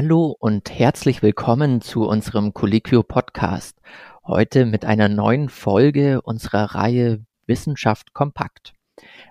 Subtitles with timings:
[0.00, 3.80] Hallo und herzlich willkommen zu unserem Colliquio Podcast.
[4.24, 8.74] Heute mit einer neuen Folge unserer Reihe Wissenschaft kompakt.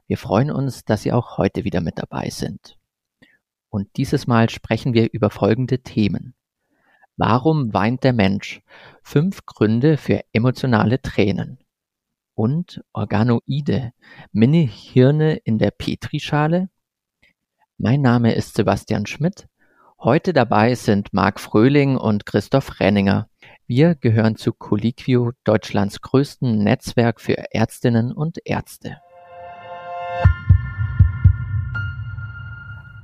[0.08, 2.78] Wir freuen uns, dass Sie auch heute wieder mit dabei sind.
[3.70, 6.36] Und dieses Mal sprechen wir über folgende Themen.
[7.16, 8.62] Warum weint der Mensch?
[9.04, 11.60] Fünf Gründe für emotionale Tränen.
[12.34, 13.94] Und Organoide,
[14.34, 16.68] Mini-Hirne in der Petrischale?
[17.78, 19.48] Mein Name ist Sebastian Schmidt
[20.00, 23.30] Heute dabei sind Marc Fröhling und Christoph Renninger.
[23.66, 28.98] Wir gehören zu Colliquio, Deutschlands größten Netzwerk für Ärztinnen und Ärzte.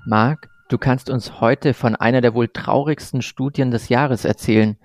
[0.05, 4.77] Marc, du kannst uns heute von einer der wohl traurigsten Studien des Jahres erzählen.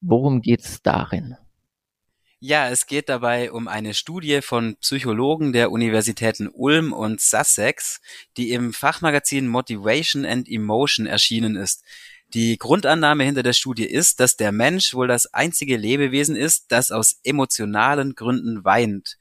[0.00, 1.36] Worum geht's darin?
[2.40, 8.00] Ja, es geht dabei um eine Studie von Psychologen der Universitäten Ulm und Sussex,
[8.36, 11.82] die im Fachmagazin Motivation and Emotion erschienen ist.
[12.34, 16.92] Die Grundannahme hinter der Studie ist, dass der Mensch wohl das einzige Lebewesen ist, das
[16.92, 19.16] aus emotionalen Gründen weint.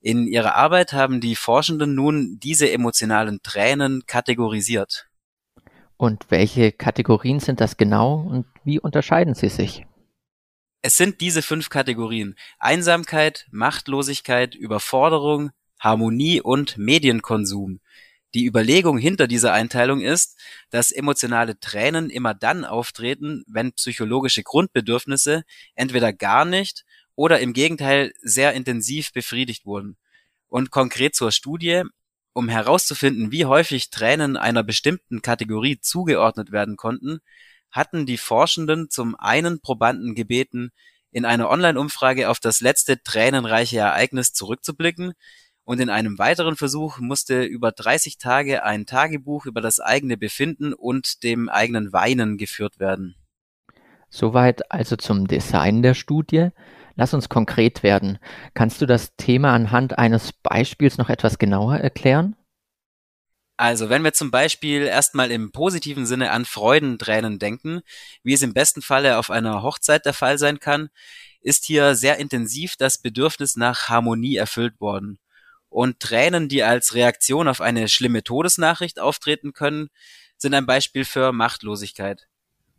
[0.00, 5.08] In ihrer Arbeit haben die Forschenden nun diese emotionalen Tränen kategorisiert.
[5.96, 9.86] Und welche Kategorien sind das genau und wie unterscheiden sie sich?
[10.80, 17.80] Es sind diese fünf Kategorien: Einsamkeit, Machtlosigkeit, Überforderung, Harmonie und Medienkonsum.
[18.34, 20.38] Die Überlegung hinter dieser Einteilung ist,
[20.70, 26.84] dass emotionale Tränen immer dann auftreten, wenn psychologische Grundbedürfnisse entweder gar nicht
[27.16, 29.96] oder im Gegenteil sehr intensiv befriedigt wurden.
[30.46, 31.82] Und konkret zur Studie,
[32.34, 37.18] um herauszufinden, wie häufig Tränen einer bestimmten Kategorie zugeordnet werden konnten,
[37.70, 40.70] hatten die Forschenden zum einen Probanden gebeten,
[41.10, 45.14] in einer Online-Umfrage auf das letzte tränenreiche Ereignis zurückzublicken,
[45.64, 50.72] und in einem weiteren Versuch musste über 30 Tage ein Tagebuch über das eigene Befinden
[50.72, 53.16] und dem eigenen Weinen geführt werden.
[54.08, 56.48] Soweit also zum Design der Studie.
[56.94, 58.18] Lass uns konkret werden.
[58.54, 62.34] Kannst du das Thema anhand eines Beispiels noch etwas genauer erklären?
[63.58, 67.80] Also, wenn wir zum Beispiel erstmal im positiven Sinne an Freudentränen denken,
[68.22, 70.90] wie es im besten Falle auf einer Hochzeit der Fall sein kann,
[71.40, 75.18] ist hier sehr intensiv das Bedürfnis nach Harmonie erfüllt worden.
[75.68, 79.88] Und Tränen, die als Reaktion auf eine schlimme Todesnachricht auftreten können,
[80.36, 82.28] sind ein Beispiel für Machtlosigkeit.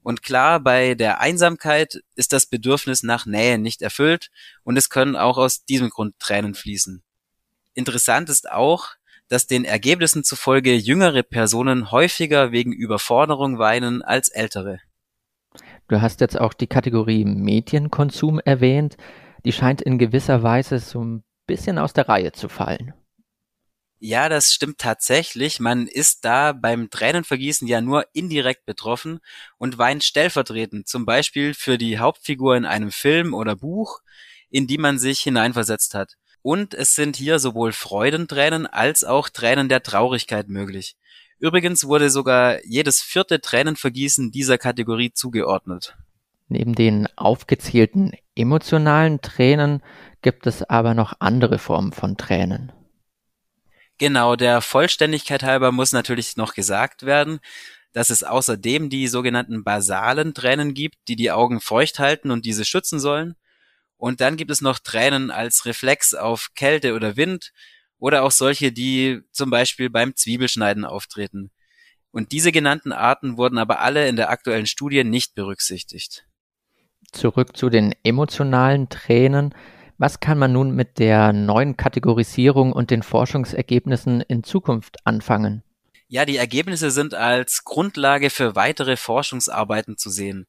[0.02, 4.32] Und klar, bei der Einsamkeit ist das Bedürfnis nach Nähe nicht erfüllt
[4.64, 7.04] und es können auch aus diesem Grund Tränen fließen.
[7.74, 8.96] Interessant ist auch,
[9.30, 14.80] dass den Ergebnissen zufolge jüngere Personen häufiger wegen Überforderung weinen als ältere.
[15.88, 18.98] Du hast jetzt auch die Kategorie Medienkonsum erwähnt.
[19.46, 22.94] Die scheint in gewisser Weise so ein bisschen aus der Reihe zu fallen.
[24.02, 25.60] Ja, das stimmt tatsächlich.
[25.60, 29.20] Man ist da beim Tränenvergießen ja nur indirekt betroffen
[29.58, 34.00] und weint stellvertretend, zum Beispiel für die Hauptfigur in einem Film oder Buch,
[34.50, 36.16] in die man sich hineinversetzt hat.
[36.42, 40.96] Und es sind hier sowohl Freudentränen als auch Tränen der Traurigkeit möglich.
[41.40, 45.98] Übrigens wurde sogar jedes vierte Tränenvergießen dieser Kategorie zugeordnet.
[46.48, 49.84] Neben den aufgezählten emotionalen Tränen
[50.22, 52.72] gibt es aber noch andere Formen von Tränen.
[54.00, 57.40] Genau, der Vollständigkeit halber muss natürlich noch gesagt werden,
[57.94, 62.66] dass es außerdem die sogenannten basalen Tränen gibt, die die Augen feucht halten und diese
[62.66, 63.36] schützen sollen.
[64.00, 67.52] Und dann gibt es noch Tränen als Reflex auf Kälte oder Wind
[67.98, 71.52] oder auch solche, die zum Beispiel beim Zwiebelschneiden auftreten.
[72.12, 76.26] Und diese genannten Arten wurden aber alle in der aktuellen Studie nicht berücksichtigt.
[77.12, 79.54] Zurück zu den emotionalen Tränen.
[79.98, 85.62] Was kann man nun mit der neuen Kategorisierung und den Forschungsergebnissen in Zukunft anfangen?
[86.08, 90.48] Ja, die Ergebnisse sind als Grundlage für weitere Forschungsarbeiten zu sehen.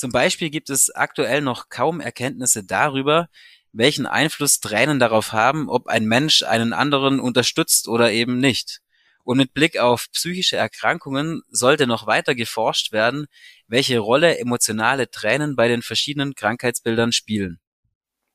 [0.00, 3.28] Zum Beispiel gibt es aktuell noch kaum Erkenntnisse darüber,
[3.72, 8.80] welchen Einfluss Tränen darauf haben, ob ein Mensch einen anderen unterstützt oder eben nicht.
[9.24, 13.26] Und mit Blick auf psychische Erkrankungen sollte noch weiter geforscht werden,
[13.68, 17.60] welche Rolle emotionale Tränen bei den verschiedenen Krankheitsbildern spielen.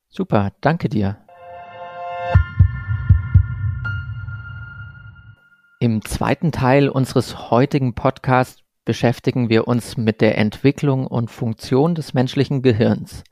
[0.10, 1.26] Super, danke dir.
[5.80, 12.14] Im zweiten Teil unseres heutigen Podcasts beschäftigen wir uns mit der Entwicklung und Funktion des
[12.14, 13.24] menschlichen Gehirns.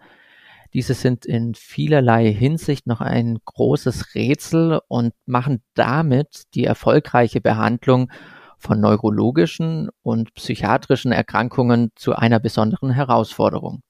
[0.73, 8.11] Diese sind in vielerlei Hinsicht noch ein großes Rätsel und machen damit die erfolgreiche Behandlung
[8.57, 13.83] von neurologischen und psychiatrischen Erkrankungen zu einer besonderen Herausforderung.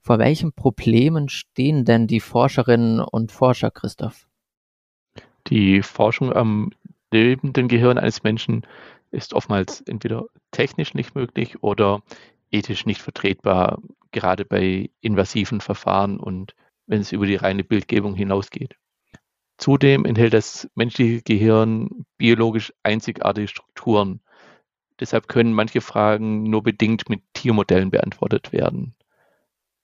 [0.00, 4.28] Vor welchen Problemen stehen denn die Forscherinnen und Forscher, Christoph?
[5.48, 6.70] Die Forschung am
[7.10, 8.66] lebenden Gehirn eines Menschen
[9.14, 12.02] ist oftmals entweder technisch nicht möglich oder
[12.50, 13.80] ethisch nicht vertretbar,
[14.12, 16.54] gerade bei invasiven Verfahren und
[16.86, 18.76] wenn es über die reine Bildgebung hinausgeht.
[19.56, 24.20] Zudem enthält das menschliche Gehirn biologisch einzigartige Strukturen.
[25.00, 28.94] Deshalb können manche Fragen nur bedingt mit Tiermodellen beantwortet werden.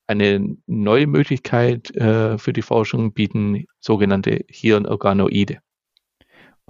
[0.06, 5.61] Eine neue Möglichkeit äh, für die Forschung bieten sogenannte Hirnorganoide.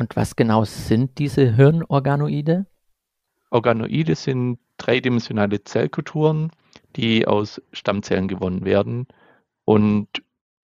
[0.00, 2.64] Und was genau sind diese Hirnorganoide?
[3.50, 6.50] Organoide sind dreidimensionale Zellkulturen,
[6.96, 9.08] die aus Stammzellen gewonnen werden
[9.66, 10.08] und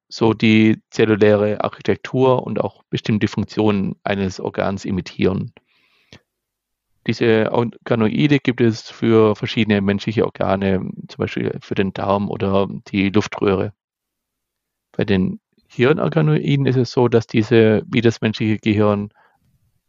[0.09, 5.53] so die zelluläre Architektur und auch bestimmte Funktionen eines Organs imitieren.
[7.07, 10.79] Diese Organoide gibt es für verschiedene menschliche Organe,
[11.09, 13.75] zum Beispiel für den Darm oder die Luftröhre.
[14.93, 19.11] Bei den Hirnorganoiden ist es so, dass diese wie das menschliche Gehirn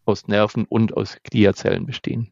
[0.07, 2.31] aus Nerven und aus Gliazellen bestehen.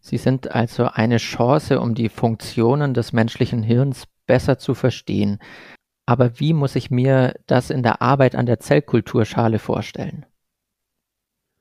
[0.00, 5.38] Sie sind also eine Chance, um die Funktionen des menschlichen Hirns besser zu verstehen.
[6.06, 10.24] Aber wie muss ich mir das in der Arbeit an der Zellkulturschale vorstellen?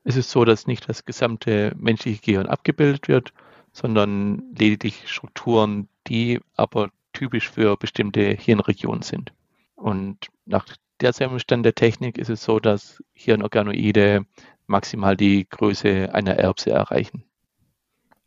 [0.04, 3.34] Es ist so, dass nicht das gesamte menschliche Gehirn abgebildet wird,
[3.72, 9.34] sondern lediglich Strukturen, die aber typisch für bestimmte Hirnregionen sind.
[9.76, 10.68] Und nach
[11.02, 14.26] derzeitigem Stand der Technik ist es so, dass Hirnorganoide
[14.68, 17.24] maximal die Größe einer Erbse erreichen.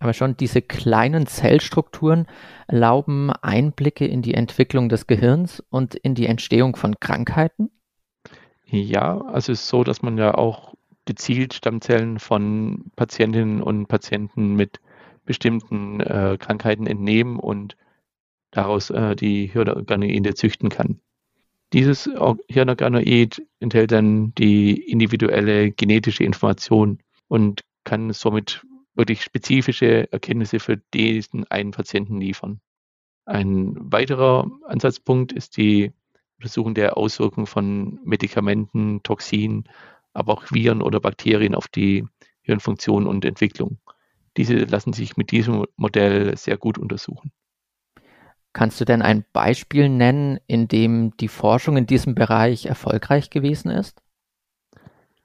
[0.00, 2.26] Aber schon diese kleinen Zellstrukturen
[2.68, 7.70] erlauben Einblicke in die Entwicklung des Gehirns und in die Entstehung von Krankheiten?
[8.64, 10.74] Ja, also es ist so, dass man ja auch
[11.04, 14.80] gezielt Stammzellen von Patientinnen und Patienten mit
[15.24, 17.76] bestimmten äh, Krankheiten entnehmen und
[18.50, 21.00] daraus äh, die Hirnorganoide züchten kann.
[21.72, 22.08] Dieses
[22.48, 26.98] Hirnorganoid enthält dann die individuelle genetische Information
[27.28, 32.60] und kann somit wirklich spezifische Erkenntnisse für diesen einen Patienten liefern.
[33.26, 35.92] Ein weiterer Ansatzpunkt ist die
[36.38, 39.64] Untersuchung der Auswirkungen von Medikamenten, Toxinen,
[40.14, 42.06] aber auch Viren oder Bakterien auf die
[42.40, 43.78] Hirnfunktion und Entwicklung.
[44.38, 47.30] Diese lassen sich mit diesem Modell sehr gut untersuchen.
[48.52, 53.70] Kannst du denn ein Beispiel nennen, in dem die Forschung in diesem Bereich erfolgreich gewesen
[53.70, 54.00] ist?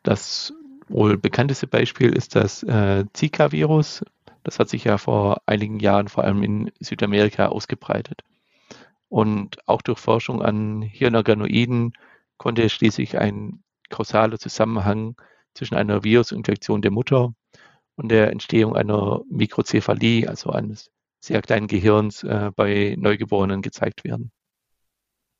[0.04, 0.54] Das
[0.90, 4.04] wohl bekannteste Beispiel ist das äh, Zika-Virus.
[4.44, 8.22] Das hat sich ja vor einigen Jahren vor allem in Südamerika ausgebreitet.
[9.08, 11.94] Und auch durch Forschung an Hirnorganoiden
[12.38, 15.16] konnte schließlich ein kausaler Zusammenhang
[15.54, 17.34] zwischen einer Virusinfektion der Mutter
[17.96, 20.92] und der Entstehung einer Mikrozephalie, also eines
[21.24, 24.32] sehr kleinen Gehirns äh, bei Neugeborenen gezeigt werden.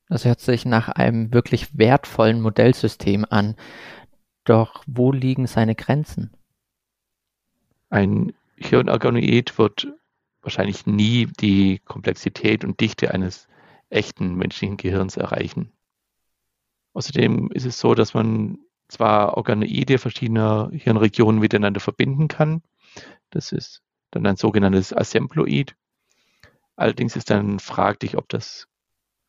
[0.08, 3.56] Das hört sich nach einem wirklich wertvollen Modellsystem an.
[4.44, 6.30] Doch wo liegen seine Grenzen?
[7.90, 9.88] Ein Hirnorganoid wird
[10.40, 13.46] wahrscheinlich nie die Komplexität und Dichte eines
[13.90, 15.72] echten menschlichen Gehirns erreichen.
[16.94, 18.58] Außerdem ist es so, dass man
[18.88, 22.62] zwar Organoide verschiedener Hirnregionen miteinander verbinden kann.
[23.30, 23.83] Das ist
[24.14, 25.76] dann ein sogenanntes Assembloid.
[26.76, 28.68] Allerdings ist dann fraglich, ob das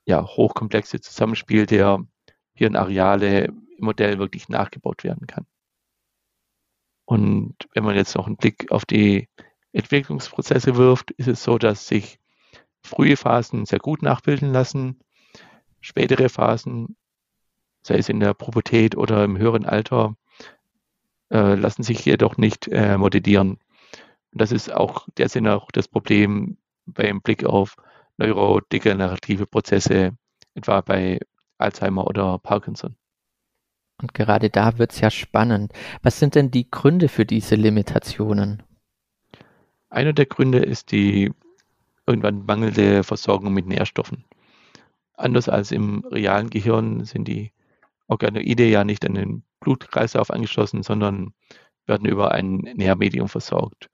[0.05, 2.05] ja, hochkomplexe Zusammenspiel der
[2.53, 5.45] Hirnareale im Modell wirklich nachgebaut werden kann.
[7.05, 9.29] Und wenn man jetzt noch einen Blick auf die
[9.73, 12.19] Entwicklungsprozesse wirft, ist es so, dass sich
[12.83, 14.99] frühe Phasen sehr gut nachbilden lassen.
[15.81, 16.95] Spätere Phasen,
[17.83, 20.15] sei es in der Pubertät oder im höheren Alter,
[21.31, 23.59] äh, lassen sich jedoch nicht äh, modellieren.
[24.35, 27.77] Und das ist auch derzeit auch das Problem beim Blick auf
[28.17, 30.11] neurodegenerative Prozesse,
[30.55, 31.21] etwa bei
[31.57, 32.97] Alzheimer oder Parkinson.
[34.01, 35.71] Und gerade da wird es ja spannend.
[36.01, 38.61] Was sind denn die Gründe für diese Limitationen?
[39.89, 41.31] Einer der Gründe ist die
[42.05, 44.25] irgendwann mangelnde Versorgung mit Nährstoffen.
[45.13, 47.53] Anders als im realen Gehirn sind die
[48.07, 51.33] Organoide ja nicht an den Blutkreislauf angeschlossen, sondern
[51.85, 53.89] werden über ein Nährmedium versorgt.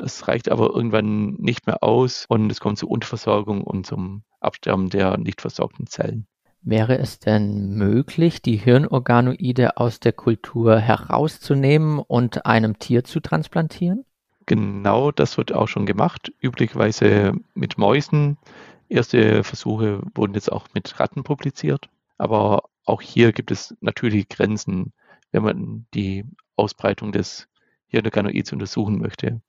[0.00, 4.88] Das reicht aber irgendwann nicht mehr aus und es kommt zu Unterversorgung und zum Absterben
[4.88, 6.26] der nicht versorgten Zellen.
[6.62, 14.06] Wäre es denn möglich, die Hirnorganoide aus der Kultur herauszunehmen und einem Tier zu transplantieren?
[14.46, 18.38] Genau das wird auch schon gemacht, üblicherweise mit Mäusen.
[18.88, 24.94] Erste Versuche wurden jetzt auch mit Ratten publiziert, aber auch hier gibt es natürlich Grenzen,
[25.30, 26.24] wenn man die
[26.56, 27.48] Ausbreitung des
[27.88, 29.42] Hirnorganoids untersuchen möchte.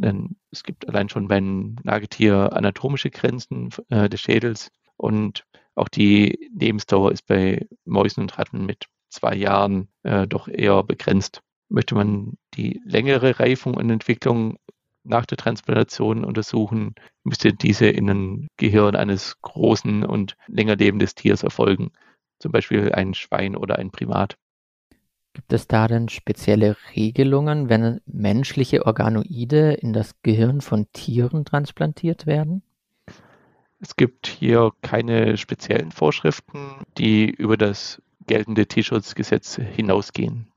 [0.00, 6.50] Denn es gibt allein schon beim Nagetier anatomische Grenzen äh, des Schädels und auch die
[6.52, 11.42] Lebensdauer ist bei Mäusen und Ratten mit zwei Jahren äh, doch eher begrenzt.
[11.68, 14.58] Möchte man die längere Reifung und Entwicklung
[15.04, 21.42] nach der Transplantation untersuchen, müsste diese in ein Gehirn eines großen und länger lebenden Tiers
[21.42, 21.92] erfolgen,
[22.40, 24.36] zum Beispiel ein Schwein oder ein Primat.
[25.38, 32.26] Gibt es da denn spezielle Regelungen, wenn menschliche Organoide in das Gehirn von Tieren transplantiert
[32.26, 32.64] werden?
[33.78, 36.58] Es gibt hier keine speziellen Vorschriften,
[36.98, 40.48] die über das geltende Tierschutzgesetz hinausgehen.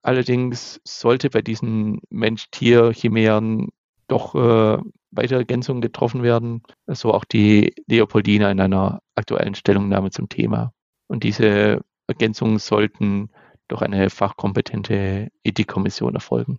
[0.00, 3.68] Allerdings sollte bei diesen Mensch-Tier-Chimären
[4.08, 4.78] doch äh,
[5.10, 10.72] weitere Ergänzungen getroffen werden, so auch die Leopoldina in einer aktuellen Stellungnahme zum Thema.
[11.06, 13.28] Und diese Ergänzungen sollten
[13.70, 16.58] durch eine fachkompetente Ethikkommission erfolgen.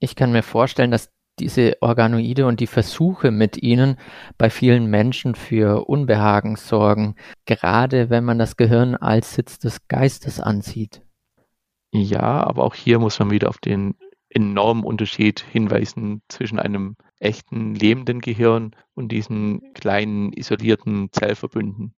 [0.00, 3.96] Ich kann mir vorstellen, dass diese Organoide und die Versuche mit ihnen
[4.36, 7.14] bei vielen Menschen für Unbehagen sorgen,
[7.46, 11.02] gerade wenn man das Gehirn als Sitz des Geistes ansieht.
[11.92, 13.94] Ja, aber auch hier muss man wieder auf den
[14.28, 21.94] enormen Unterschied hinweisen zwischen einem echten lebenden Gehirn und diesen kleinen isolierten Zellverbünden.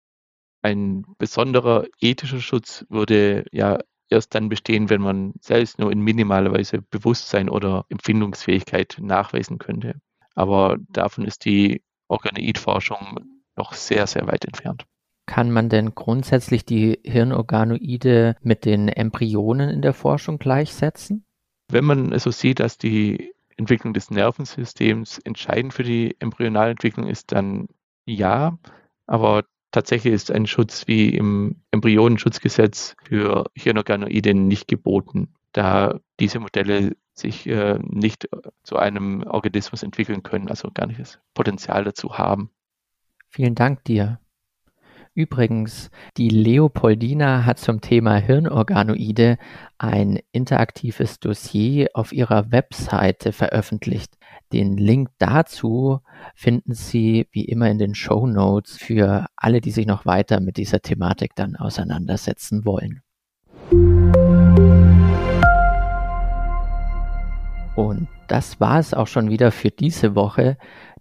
[0.62, 3.78] Ein besonderer ethischer Schutz würde ja
[4.12, 9.96] erst dann bestehen, wenn man selbst nur in minimaler Weise Bewusstsein oder Empfindungsfähigkeit nachweisen könnte.
[10.34, 13.20] Aber davon ist die Organoidforschung
[13.56, 14.84] noch sehr, sehr weit entfernt.
[15.26, 21.24] Kann man denn grundsätzlich die Hirnorganoide mit den Embryonen in der Forschung gleichsetzen?
[21.70, 27.68] Wenn man also sieht, dass die Entwicklung des Nervensystems entscheidend für die Embryonalentwicklung ist, dann
[28.04, 28.58] ja.
[29.06, 36.96] Aber tatsächlich ist ein Schutz wie im Embryonenschutzgesetz für Hirnorganoide nicht geboten, da diese Modelle
[37.14, 38.28] sich äh, nicht
[38.62, 42.50] zu einem Organismus entwickeln können, also gar nicht das Potenzial dazu haben.
[43.28, 44.18] Vielen Dank dir.
[45.14, 49.36] Übrigens, die Leopoldina hat zum Thema Hirnorganoide
[49.76, 54.16] ein interaktives Dossier auf ihrer Webseite veröffentlicht.
[54.52, 56.00] Den Link dazu
[56.34, 60.58] finden Sie wie immer in den Show Notes für alle, die sich noch weiter mit
[60.58, 63.00] dieser Thematik dann auseinandersetzen wollen.
[67.76, 70.58] Und das war es auch schon wieder für diese Woche.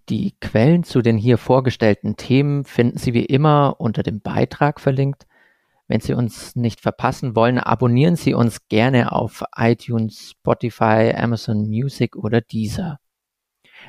[0.07, 5.27] Die Quellen zu den hier vorgestellten Themen finden Sie wie immer unter dem Beitrag verlinkt.
[5.89, 12.15] Wenn Sie uns nicht verpassen wollen, abonnieren Sie uns gerne auf iTunes, Spotify, Amazon Music
[12.15, 13.00] oder Deezer.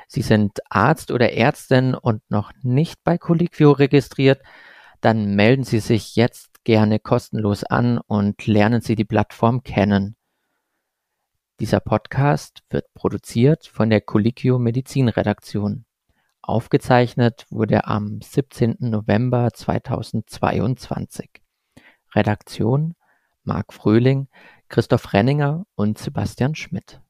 [0.09, 4.43] Sie sind Arzt oder Ärztin und noch nicht bei Colliquio registriert,
[5.01, 10.17] dann melden Sie sich jetzt gerne kostenlos an und lernen Sie die Plattform kennen.
[11.61, 15.85] Dieser Podcast wird produziert von der Colliquio Medizinredaktion.
[16.41, 18.77] Aufgezeichnet wurde am 17.
[18.81, 21.31] November 2022.
[22.15, 22.95] Redaktion
[23.45, 24.29] Marc Fröhling,
[24.69, 27.02] Christoph Renninger und Sebastian Schmidt